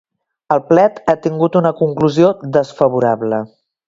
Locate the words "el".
0.53-0.61